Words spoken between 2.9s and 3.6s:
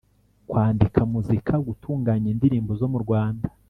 murwanda